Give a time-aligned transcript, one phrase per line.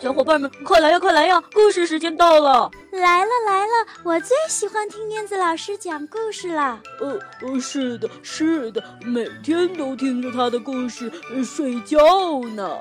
[0.00, 1.42] 小伙伴们，快来呀，快来呀！
[1.52, 2.70] 故事时间到了！
[2.92, 6.80] 来了来了，我最喜欢听燕子老师讲故事了。
[7.00, 11.10] 呃呃，是的，是的，每天都听着他的故事
[11.44, 11.98] 睡觉
[12.54, 12.78] 呢。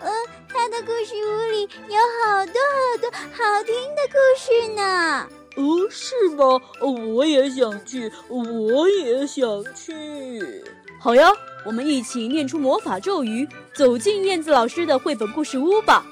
[0.00, 0.10] 嗯，
[0.48, 5.28] 他的故事屋里有好多好多好听的故事呢。
[5.54, 6.60] 哦，是吗？
[7.14, 9.46] 我也想去，我也想
[9.76, 10.64] 去。
[10.98, 11.30] 好呀，
[11.64, 16.04] 我们一起念出魔法咒语，走进燕子老师的绘本故事屋吧。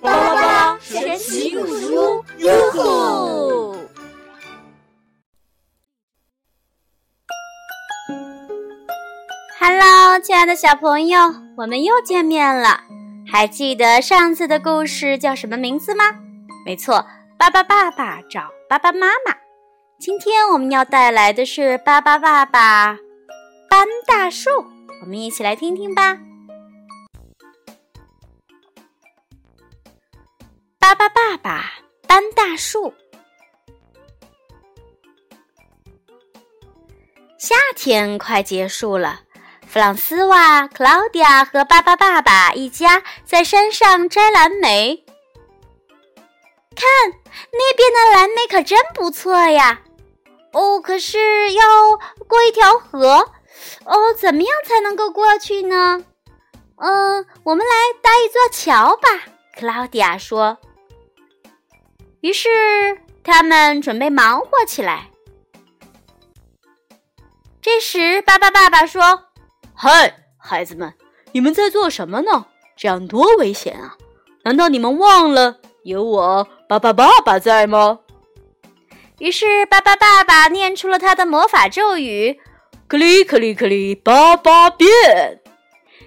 [0.00, 3.74] 巴拉巴神奇故事屋，哟吼
[9.58, 11.18] ！Hello，亲爱的小朋友，
[11.56, 12.80] 我们又见面了。
[13.30, 16.04] 还记得上次的故事叫什么名字吗？
[16.64, 17.04] 没错。
[17.36, 19.36] 巴巴爸爸找巴巴妈妈。
[19.98, 22.98] 今天我们要带来的是巴巴爸爸
[23.68, 24.50] 搬大树，
[25.02, 26.18] 我们一起来听听吧。
[30.88, 31.74] 巴巴爸爸
[32.06, 32.94] 搬大树。
[37.36, 39.20] 夏天快结束了，
[39.66, 45.04] 弗朗斯瓦、克劳迪亚和巴巴爸爸一家在山上摘蓝莓。
[46.74, 46.88] 看
[47.52, 49.82] 那边的蓝莓可真不错呀！
[50.54, 51.66] 哦，可是要
[52.26, 53.30] 过一条河，
[53.84, 56.02] 哦，怎么样才能够过去呢？
[56.76, 59.08] 嗯，我们来搭一座桥吧。
[59.54, 60.56] 克劳迪亚说。
[62.20, 62.48] 于是
[63.22, 65.10] 他们准备忙活起来。
[67.60, 69.24] 这时，巴巴爸爸说
[69.74, 70.92] ：“嗨，孩子们，
[71.32, 72.46] 你们在做什么呢？
[72.76, 73.96] 这样多危险啊！
[74.44, 78.00] 难道你们忘了？”有我巴巴爸爸在吗？
[79.18, 82.40] 于是巴巴爸爸念出了他的魔法咒语
[82.86, 84.88] ：“克里克里克里，巴巴变。”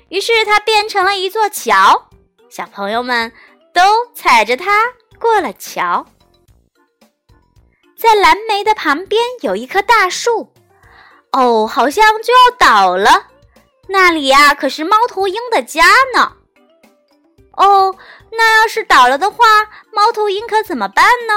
[0.10, 2.10] 于是他变成了一座桥，
[2.50, 3.32] 小朋友们
[3.74, 3.82] 都
[4.14, 4.72] 踩着它
[5.22, 6.06] 过了桥。
[7.96, 10.52] 在蓝莓的旁边有一棵大树，
[11.32, 13.28] 哦，好像就要倒了。
[13.88, 16.34] 那里呀，可是猫头鹰的家呢。
[17.56, 17.96] 哦。
[18.34, 19.38] 那要是倒了的话，
[19.92, 21.34] 猫头鹰可怎么办呢？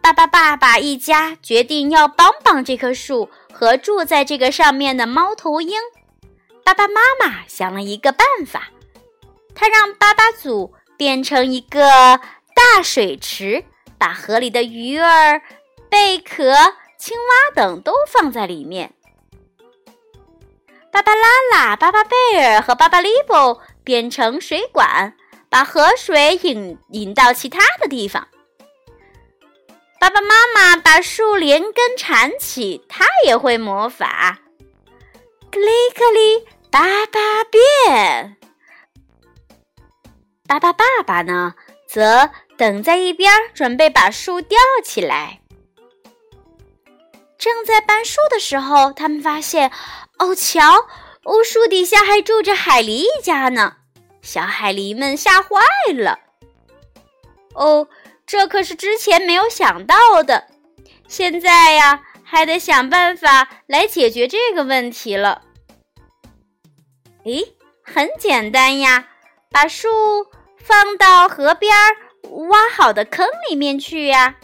[0.00, 5.78] 巴巴爸爸一家决定要帮帮这棵树和住在这个上面的猫头鹰。
[6.64, 8.70] 巴巴妈妈想了一个办法，
[9.54, 12.18] 他让巴巴祖变成一个
[12.64, 13.64] 大水池，
[13.98, 15.42] 把河里的鱼儿、
[15.90, 16.52] 贝壳、
[16.98, 18.94] 青蛙等都放在里面。
[20.90, 25.14] 巴巴拉拉、巴巴贝尔和巴巴利波变成水管。
[25.50, 28.26] 把河水引引到其他的地方。
[30.00, 34.40] 爸爸妈妈把树连根缠起，他也会魔法。
[35.52, 38.36] 克里克里，爸爸变。
[40.48, 41.54] 爸爸爸爸呢，
[41.86, 45.40] 则等在一边，准备把树吊起来。
[47.36, 49.70] 正在搬树的时候，他们发现，
[50.18, 50.86] 哦，瞧，
[51.24, 53.76] 哦，树底下还住着海狸一家呢。
[54.22, 55.60] 小海狸们吓坏
[55.92, 56.20] 了。
[57.54, 57.88] 哦，
[58.26, 60.46] 这可是之前没有想到的。
[61.06, 65.42] 现在呀，还得想办法来解决这个问题了。
[67.24, 69.08] 诶，很简单呀，
[69.50, 69.88] 把树
[70.56, 71.96] 放到河边儿
[72.30, 74.36] 挖好的坑里面去呀。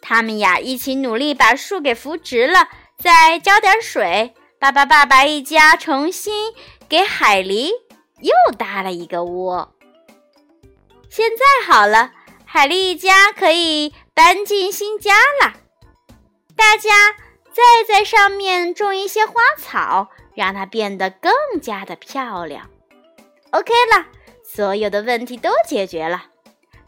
[0.00, 2.68] 他们呀，一起努力把树给扶直了，
[2.98, 4.34] 再浇点水。
[4.58, 6.52] 爸爸、爸爸一家重新
[6.88, 7.70] 给海狸
[8.20, 9.74] 又搭了一个窝。
[11.08, 12.12] 现在好了，
[12.44, 15.54] 海狸一家可以搬进新家了。
[16.56, 17.12] 大家
[17.52, 22.68] 再在上面种一些花草，让它变得更加的漂亮。
[23.50, 24.06] OK 了，
[24.52, 26.24] 所有的问题都解决了。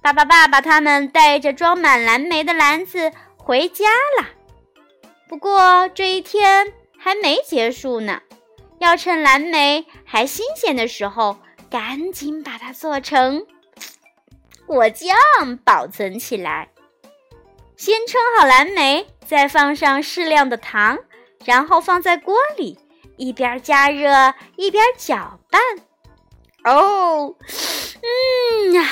[0.00, 3.86] 爸爸、爸爸他们带着装满蓝莓的篮子回家
[4.18, 4.28] 了。
[5.28, 6.72] 不过这一天。
[7.04, 8.22] 还没结束呢，
[8.78, 11.36] 要趁蓝莓还新鲜的时候，
[11.68, 13.44] 赶紧把它做成
[14.66, 15.16] 果酱
[15.64, 16.68] 保存起来。
[17.76, 20.96] 先称好蓝莓，再放上适量的糖，
[21.44, 22.78] 然后放在锅里，
[23.16, 25.60] 一边加热一边搅拌。
[26.64, 27.34] 哦，
[28.02, 28.84] 嗯呀，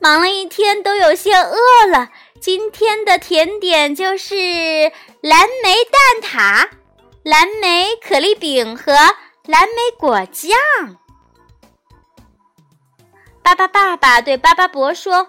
[0.00, 1.56] 忙了一天都有些饿
[1.90, 2.08] 了。
[2.40, 4.34] 今天的甜点就是
[5.20, 6.68] 蓝莓蛋挞。
[7.22, 8.92] 蓝莓可丽饼和
[9.46, 10.58] 蓝莓果酱。
[13.42, 15.28] 巴巴爸爸对巴巴伯说：“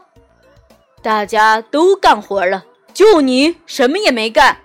[1.03, 2.63] 大家都干活了，
[2.93, 4.61] 就你什么也没干。”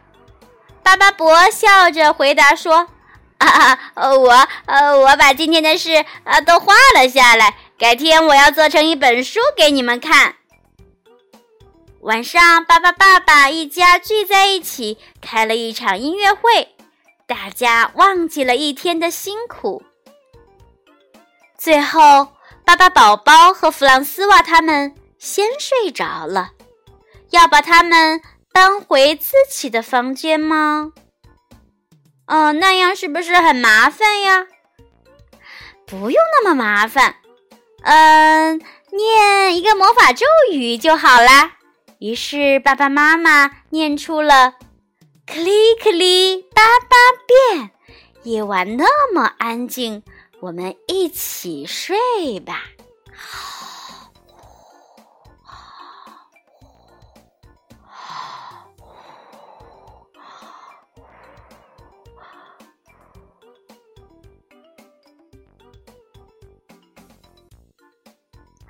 [0.84, 2.86] 巴巴伯笑着回答说
[3.38, 10.36] ：“啊，我呃，我把今天的事啊都画了下来，改天我要做成一本书给你们看。
[12.00, 16.76] 晚上，巴巴爸爸一家聚在一起，开了一场音乐会，
[17.26, 19.82] 大家忘记了一天的辛苦。
[21.58, 22.28] 最后，
[22.64, 26.50] 巴巴宝宝和弗朗斯瓦他们先睡着了。
[27.30, 28.20] 要把他们
[28.52, 30.92] 搬回自己的房间吗？
[32.26, 34.46] 哦，那样是不是很麻烦呀？
[35.86, 37.16] 不用那么麻烦，
[37.82, 41.52] 嗯，念一个魔法咒语就好啦。
[41.98, 44.54] 于是爸爸妈妈念出了
[45.24, 45.50] “克里
[45.82, 46.96] 克里八八
[47.26, 47.70] 变”。
[48.24, 50.02] 夜晚那么安静，
[50.40, 52.64] 我们一起睡吧。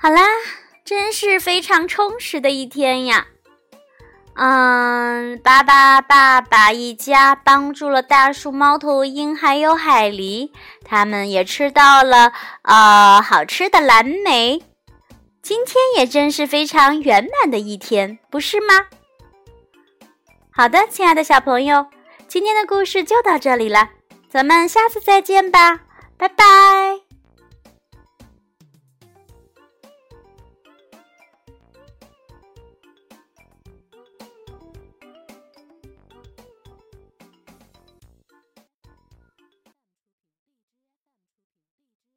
[0.06, 0.22] 好啦，
[0.84, 3.26] 真是非常充实的一天呀！
[4.36, 10.52] 嗯，巴巴爸爸一家帮助了大树、猫头鹰还有海狸，
[10.84, 12.32] 他们也吃到了
[12.62, 14.62] 呃好吃的蓝莓。
[15.42, 18.86] 今天也真是非常圆满的一天，不是吗？
[20.52, 21.84] 好的，亲爱的小朋友，
[22.28, 23.90] 今天的故事就到这里了，
[24.30, 25.80] 咱们下次再见吧，
[26.16, 27.05] 拜拜。